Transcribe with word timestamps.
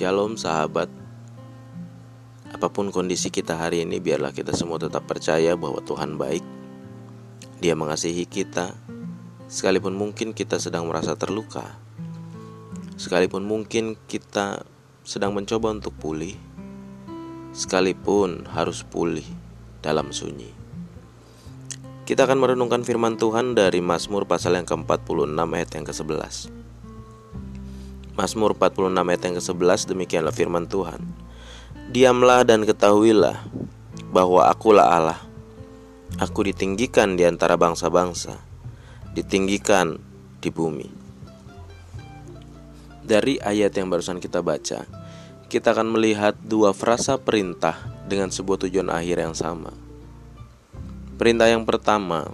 Shalom 0.00 0.32
sahabat. 0.32 0.88
Apa 2.48 2.72
pun 2.72 2.88
kondisi 2.88 3.28
kita 3.28 3.60
hari 3.60 3.84
ini 3.84 4.00
biarlah 4.00 4.32
kita 4.32 4.56
semua 4.56 4.80
tetap 4.80 5.04
percaya 5.04 5.52
bahwa 5.60 5.84
Tuhan 5.84 6.16
baik. 6.16 6.40
Dia 7.60 7.76
mengasihi 7.76 8.24
kita. 8.24 8.72
Sekalipun 9.44 9.92
mungkin 9.92 10.32
kita 10.32 10.56
sedang 10.56 10.88
merasa 10.88 11.20
terluka. 11.20 11.76
Sekalipun 12.96 13.44
mungkin 13.44 14.00
kita 14.08 14.64
sedang 15.04 15.36
mencoba 15.36 15.68
untuk 15.68 15.92
pulih. 16.00 16.32
Sekalipun 17.52 18.48
harus 18.56 18.80
pulih 18.80 19.28
dalam 19.84 20.16
sunyi. 20.16 20.48
Kita 22.08 22.24
akan 22.24 22.40
merenungkan 22.40 22.88
firman 22.88 23.20
Tuhan 23.20 23.52
dari 23.52 23.84
Mazmur 23.84 24.24
pasal 24.24 24.56
yang 24.56 24.64
ke-46 24.64 25.36
ayat 25.36 25.70
yang 25.76 25.84
ke-11 25.84 26.69
Mazmur 28.20 28.52
46 28.52 28.92
ayat 29.00 29.22
yang 29.24 29.36
ke-11 29.40 29.80
demikianlah 29.88 30.34
firman 30.36 30.68
Tuhan. 30.68 31.00
Diamlah 31.88 32.44
dan 32.44 32.68
ketahuilah 32.68 33.40
bahwa 34.12 34.44
akulah 34.44 34.92
Allah. 34.92 35.20
Aku 36.20 36.44
ditinggikan 36.44 37.16
di 37.16 37.24
antara 37.24 37.56
bangsa-bangsa, 37.56 38.36
ditinggikan 39.16 39.96
di 40.36 40.52
bumi. 40.52 40.92
Dari 43.00 43.40
ayat 43.40 43.72
yang 43.80 43.88
barusan 43.88 44.20
kita 44.20 44.44
baca, 44.44 44.84
kita 45.48 45.68
akan 45.72 45.88
melihat 45.88 46.36
dua 46.44 46.76
frasa 46.76 47.16
perintah 47.16 47.80
dengan 48.04 48.28
sebuah 48.28 48.68
tujuan 48.68 48.92
akhir 48.92 49.16
yang 49.16 49.32
sama. 49.32 49.72
Perintah 51.16 51.48
yang 51.48 51.64
pertama, 51.64 52.28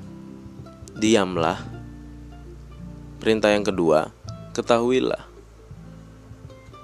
diamlah. 0.99 1.63
Perintah 3.23 3.55
yang 3.55 3.63
kedua, 3.63 4.11
ketahuilah 4.51 5.36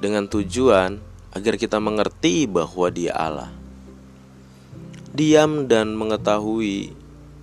dengan 0.03 0.27
tujuan 0.27 0.99
agar 1.31 1.55
kita 1.55 1.79
mengerti 1.79 2.51
bahwa 2.51 2.91
Dia 2.91 3.15
Allah. 3.15 3.55
Diam 5.15 5.71
dan 5.71 5.95
mengetahui 5.95 6.91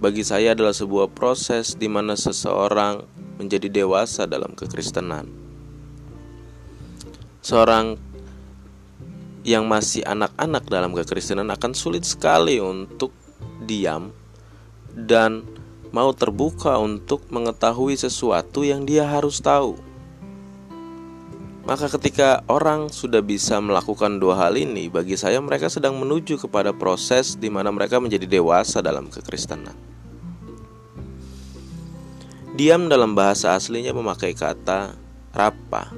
bagi 0.03 0.23
saya 0.27 0.51
adalah 0.51 0.75
sebuah 0.75 1.07
proses 1.15 1.79
di 1.79 1.87
mana 1.87 2.19
seseorang 2.19 3.07
menjadi 3.39 3.71
dewasa 3.71 4.27
dalam 4.27 4.51
kekristenan. 4.59 5.31
Seorang 7.39 7.95
yang 9.47 9.63
masih 9.63 10.03
anak-anak 10.03 10.67
dalam 10.67 10.91
kekristenan 10.91 11.47
akan 11.47 11.71
sulit 11.71 12.03
sekali 12.03 12.59
untuk 12.59 13.15
diam 13.63 14.11
dan 14.91 15.47
mau 15.95 16.11
terbuka 16.11 16.75
untuk 16.77 17.25
mengetahui 17.31 17.95
sesuatu 17.95 18.67
yang 18.67 18.83
dia 18.83 19.07
harus 19.07 19.39
tahu. 19.39 19.88
Maka 21.69 21.85
ketika 21.85 22.41
orang 22.49 22.89
sudah 22.89 23.21
bisa 23.21 23.61
melakukan 23.61 24.17
dua 24.17 24.41
hal 24.41 24.57
ini, 24.57 24.89
bagi 24.89 25.13
saya 25.13 25.37
mereka 25.37 25.69
sedang 25.69 26.01
menuju 26.01 26.41
kepada 26.41 26.73
proses 26.73 27.37
di 27.37 27.45
mana 27.53 27.69
mereka 27.69 28.01
menjadi 28.01 28.25
dewasa 28.25 28.81
dalam 28.81 29.05
kekristenan. 29.05 29.77
Diam 32.57 32.89
dalam 32.89 33.13
bahasa 33.13 33.53
aslinya 33.53 33.93
memakai 33.93 34.33
kata 34.33 34.97
rapa 35.29 35.93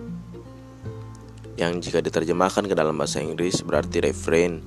yang 1.56 1.80
jika 1.80 2.04
diterjemahkan 2.04 2.68
ke 2.68 2.76
dalam 2.76 3.00
bahasa 3.00 3.24
Inggris 3.24 3.64
berarti 3.64 4.04
refrain 4.04 4.60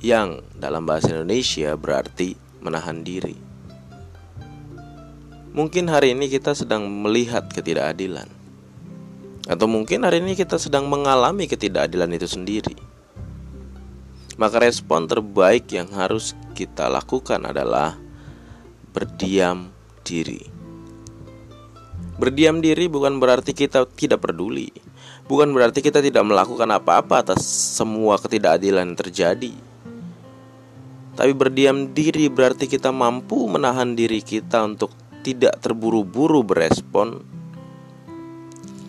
yang 0.00 0.40
dalam 0.56 0.88
bahasa 0.88 1.12
Indonesia 1.12 1.76
berarti 1.76 2.32
menahan 2.64 3.04
diri. 3.04 3.36
Mungkin 5.52 5.92
hari 5.92 6.16
ini 6.16 6.32
kita 6.32 6.56
sedang 6.56 6.88
melihat 6.88 7.52
ketidakadilan 7.52 8.37
atau 9.48 9.64
mungkin 9.64 10.04
hari 10.04 10.20
ini 10.20 10.36
kita 10.36 10.60
sedang 10.60 10.84
mengalami 10.92 11.48
ketidakadilan 11.48 12.12
itu 12.12 12.28
sendiri. 12.28 12.76
Maka 14.36 14.60
respon 14.60 15.08
terbaik 15.08 15.72
yang 15.72 15.88
harus 15.90 16.36
kita 16.52 16.86
lakukan 16.86 17.48
adalah 17.48 17.96
berdiam 18.92 19.72
diri. 20.04 20.44
Berdiam 22.20 22.60
diri 22.60 22.86
bukan 22.86 23.18
berarti 23.18 23.56
kita 23.56 23.88
tidak 23.96 24.22
peduli, 24.28 24.68
bukan 25.26 25.50
berarti 25.50 25.80
kita 25.80 26.04
tidak 26.04 26.22
melakukan 26.28 26.68
apa-apa 26.68 27.24
atas 27.24 27.42
semua 27.48 28.20
ketidakadilan 28.20 28.94
yang 28.94 28.98
terjadi. 29.00 29.54
Tapi 31.18 31.32
berdiam 31.34 31.90
diri 31.90 32.30
berarti 32.30 32.70
kita 32.70 32.94
mampu 32.94 33.50
menahan 33.50 33.98
diri 33.98 34.22
kita 34.22 34.62
untuk 34.62 34.94
tidak 35.26 35.58
terburu-buru 35.58 36.46
berespon 36.46 37.37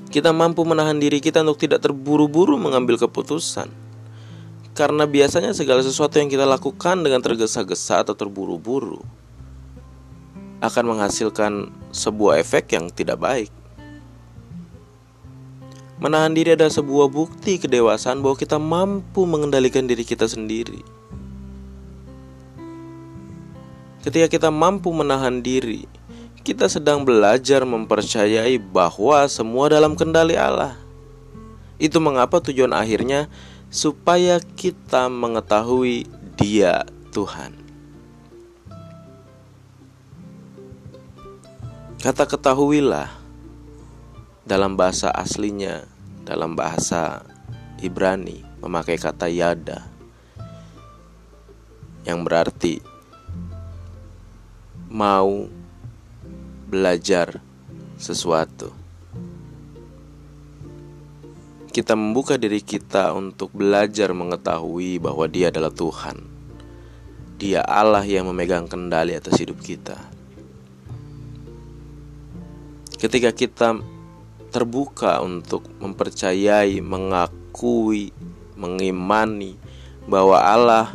kita 0.09 0.33
mampu 0.33 0.65
menahan 0.65 0.97
diri 0.97 1.21
kita 1.21 1.45
untuk 1.45 1.61
tidak 1.61 1.85
terburu-buru 1.85 2.57
mengambil 2.57 2.97
keputusan. 2.97 3.69
Karena 4.73 5.05
biasanya 5.05 5.53
segala 5.53 5.85
sesuatu 5.85 6.17
yang 6.17 6.29
kita 6.31 6.49
lakukan 6.49 7.05
dengan 7.05 7.21
tergesa-gesa 7.21 8.01
atau 8.01 8.17
terburu-buru 8.17 9.05
akan 10.59 10.83
menghasilkan 10.95 11.69
sebuah 11.93 12.41
efek 12.41 12.73
yang 12.73 12.89
tidak 12.89 13.21
baik. 13.21 13.51
Menahan 15.99 16.31
diri 16.31 16.55
adalah 16.55 16.71
sebuah 16.71 17.11
bukti 17.11 17.59
kedewasaan 17.59 18.23
bahwa 18.23 18.39
kita 18.39 18.55
mampu 18.55 19.27
mengendalikan 19.27 19.83
diri 19.83 20.07
kita 20.07 20.31
sendiri. 20.31 20.79
Ketika 23.99 24.31
kita 24.31 24.47
mampu 24.47 24.95
menahan 24.95 25.43
diri, 25.43 25.83
kita 26.49 26.65
sedang 26.65 27.05
belajar 27.05 27.61
mempercayai 27.61 28.57
bahwa 28.57 29.21
semua 29.29 29.69
dalam 29.69 29.93
kendali 29.93 30.33
Allah. 30.33 30.73
Itu 31.77 32.01
mengapa 32.01 32.41
tujuan 32.41 32.73
akhirnya 32.73 33.29
supaya 33.69 34.41
kita 34.57 35.13
mengetahui 35.13 36.09
Dia 36.41 36.89
Tuhan. 37.13 37.53
Kata 42.01 42.25
ketahuilah 42.25 43.13
dalam 44.41 44.73
bahasa 44.73 45.13
aslinya, 45.13 45.85
dalam 46.25 46.57
bahasa 46.57 47.21
Ibrani 47.77 48.41
memakai 48.57 48.97
kata 48.97 49.29
yada 49.29 49.85
yang 52.09 52.25
berarti 52.25 52.81
mau 54.89 55.58
belajar 56.69 57.41
sesuatu. 57.97 58.69
Kita 61.69 61.93
membuka 61.97 62.37
diri 62.37 62.61
kita 62.61 63.13
untuk 63.13 63.53
belajar 63.53 64.13
mengetahui 64.13 65.01
bahwa 65.01 65.25
Dia 65.25 65.49
adalah 65.49 65.73
Tuhan. 65.73 66.17
Dia 67.41 67.65
Allah 67.65 68.05
yang 68.05 68.29
memegang 68.29 68.69
kendali 68.69 69.17
atas 69.17 69.37
hidup 69.41 69.57
kita. 69.61 69.97
Ketika 72.99 73.31
kita 73.31 73.79
terbuka 74.51 75.23
untuk 75.23 75.63
mempercayai, 75.79 76.81
mengakui, 76.83 78.11
mengimani 78.59 79.55
bahwa 80.09 80.41
Allah 80.41 80.85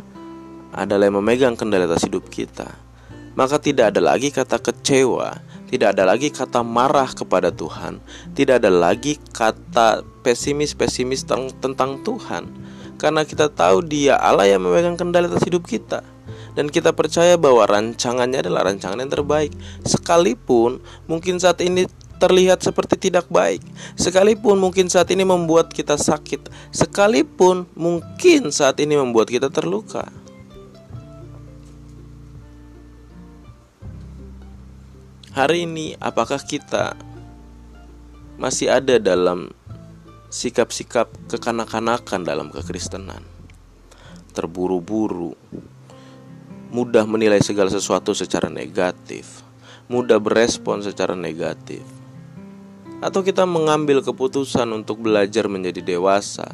adalah 0.75 1.07
yang 1.07 1.17
memegang 1.23 1.55
kendali 1.55 1.87
atas 1.87 2.05
hidup 2.05 2.27
kita, 2.27 2.67
maka 3.33 3.57
tidak 3.57 3.95
ada 3.95 4.03
lagi 4.03 4.29
kata 4.29 4.59
kecewa, 4.59 5.39
tidak 5.69 5.97
ada 5.97 6.03
lagi 6.05 6.29
kata 6.29 6.61
marah 6.61 7.09
kepada 7.09 7.49
Tuhan, 7.49 7.99
tidak 8.37 8.63
ada 8.63 8.71
lagi 8.71 9.17
kata 9.33 10.05
pesimis-pesimis 10.21 11.25
tentang 11.61 12.01
Tuhan, 12.05 12.49
karena 13.01 13.25
kita 13.25 13.49
tahu 13.51 13.85
Dia 13.85 14.17
Allah 14.17 14.47
yang 14.49 14.63
memegang 14.63 14.97
kendali 14.97 15.27
atas 15.27 15.45
hidup 15.45 15.65
kita. 15.65 16.01
Dan 16.55 16.71
kita 16.71 16.95
percaya 16.95 17.35
bahwa 17.35 17.67
rancangannya 17.67 18.39
adalah 18.39 18.71
rancangan 18.71 18.95
yang 19.03 19.11
terbaik. 19.11 19.51
Sekalipun 19.83 20.79
mungkin 21.03 21.35
saat 21.35 21.59
ini 21.59 21.83
terlihat 22.15 22.63
seperti 22.63 22.95
tidak 22.95 23.27
baik. 23.27 23.59
Sekalipun 23.99 24.55
mungkin 24.55 24.87
saat 24.87 25.11
ini 25.11 25.27
membuat 25.27 25.75
kita 25.75 25.99
sakit. 25.99 26.47
Sekalipun 26.71 27.67
mungkin 27.75 28.55
saat 28.55 28.79
ini 28.79 28.95
membuat 28.95 29.27
kita 29.27 29.51
terluka 29.51 30.07
Hari 35.35 35.67
ini 35.67 35.99
apakah 35.99 36.39
kita 36.39 36.95
masih 38.39 38.71
ada 38.71 38.95
dalam 39.03 39.51
sikap-sikap 40.31 41.11
kekanak-kanakan 41.27 42.23
dalam 42.23 42.47
kekristenan? 42.47 43.19
Terburu-buru, 44.31 45.35
mudah 46.71 47.03
menilai 47.03 47.43
segala 47.43 47.67
sesuatu 47.67 48.15
secara 48.15 48.47
negatif, 48.47 49.43
mudah 49.91 50.23
berespon 50.23 50.79
secara 50.79 51.19
negatif. 51.19 51.83
Atau 53.03 53.19
kita 53.19 53.43
mengambil 53.43 53.99
keputusan 53.99 54.71
untuk 54.71 55.03
belajar 55.03 55.51
menjadi 55.51 55.83
dewasa 55.83 56.47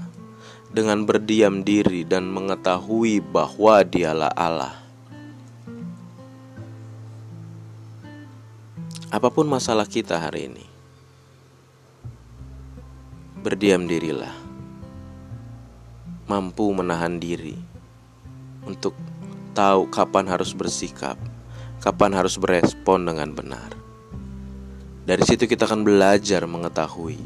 dengan 0.74 1.06
berdiam 1.06 1.62
diri 1.62 2.02
dan 2.02 2.34
mengetahui 2.34 3.22
bahwa 3.22 3.86
Dialah 3.86 4.34
Allah. 4.34 4.81
Apa 9.12 9.28
pun 9.28 9.44
masalah 9.44 9.84
kita 9.84 10.16
hari 10.16 10.48
ini, 10.48 10.64
berdiam 13.44 13.84
dirilah 13.84 14.32
mampu 16.32 16.72
menahan 16.72 17.20
diri 17.20 17.60
untuk 18.64 18.96
tahu 19.52 19.92
kapan 19.92 20.32
harus 20.32 20.56
bersikap, 20.56 21.20
kapan 21.84 22.16
harus 22.16 22.40
berespon 22.40 23.04
dengan 23.04 23.36
benar. 23.36 23.76
Dari 25.04 25.28
situ 25.28 25.44
kita 25.44 25.68
akan 25.68 25.84
belajar 25.84 26.48
mengetahui 26.48 27.20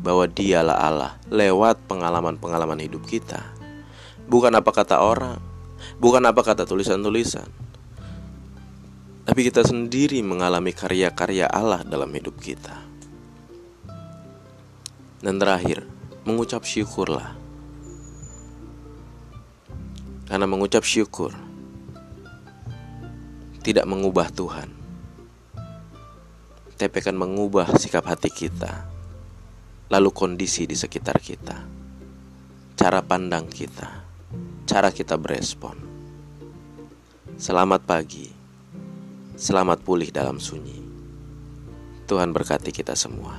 bahwa 0.00 0.24
dialah 0.32 0.80
Allah 0.80 1.12
lewat 1.28 1.84
pengalaman-pengalaman 1.92 2.80
hidup 2.80 3.04
kita. 3.04 3.44
Bukan 4.32 4.56
apa 4.56 4.72
kata 4.72 5.04
orang, 5.04 5.36
bukan 6.00 6.24
apa 6.24 6.40
kata 6.40 6.64
tulisan-tulisan. 6.64 7.67
Tapi 9.28 9.44
kita 9.44 9.60
sendiri 9.60 10.24
mengalami 10.24 10.72
karya-karya 10.72 11.52
Allah 11.52 11.84
dalam 11.84 12.08
hidup 12.16 12.40
kita. 12.40 12.80
Dan 15.20 15.36
terakhir, 15.36 15.84
mengucap 16.24 16.64
syukurlah. 16.64 17.36
Karena 20.24 20.48
mengucap 20.48 20.80
syukur 20.80 21.36
tidak 23.60 23.84
mengubah 23.84 24.32
Tuhan, 24.32 24.72
tapi 26.80 26.96
akan 27.04 27.16
mengubah 27.20 27.68
sikap 27.76 28.08
hati 28.08 28.32
kita, 28.32 28.88
lalu 29.92 30.08
kondisi 30.08 30.64
di 30.64 30.72
sekitar 30.72 31.20
kita, 31.20 31.68
cara 32.80 33.04
pandang 33.04 33.44
kita, 33.44 34.08
cara 34.64 34.88
kita 34.88 35.20
berespon. 35.20 35.76
Selamat 37.36 37.84
pagi, 37.84 38.37
selamat 39.38 39.86
pulih 39.86 40.10
dalam 40.10 40.42
sunyi. 40.42 40.82
Tuhan 42.10 42.34
berkati 42.34 42.74
kita 42.74 42.98
semua. 42.98 43.38